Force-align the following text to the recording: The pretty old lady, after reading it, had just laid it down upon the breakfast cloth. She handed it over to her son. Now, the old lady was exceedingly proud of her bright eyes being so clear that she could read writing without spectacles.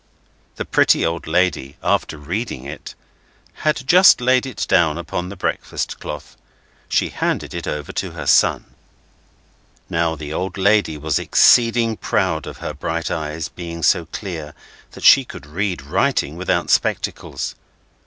The 0.55 0.65
pretty 0.65 1.05
old 1.05 1.27
lady, 1.27 1.77
after 1.83 2.17
reading 2.17 2.65
it, 2.65 2.95
had 3.61 3.85
just 3.87 4.19
laid 4.19 4.47
it 4.47 4.65
down 4.67 4.97
upon 4.97 5.29
the 5.29 5.35
breakfast 5.35 5.99
cloth. 5.99 6.35
She 6.89 7.09
handed 7.09 7.53
it 7.53 7.67
over 7.67 7.91
to 7.91 8.09
her 8.13 8.25
son. 8.25 8.73
Now, 9.91 10.15
the 10.15 10.33
old 10.33 10.57
lady 10.57 10.97
was 10.97 11.19
exceedingly 11.19 11.97
proud 11.97 12.47
of 12.47 12.57
her 12.57 12.73
bright 12.73 13.11
eyes 13.11 13.47
being 13.47 13.83
so 13.83 14.07
clear 14.07 14.55
that 14.93 15.03
she 15.03 15.23
could 15.23 15.45
read 15.45 15.83
writing 15.83 16.35
without 16.35 16.71
spectacles. 16.71 17.53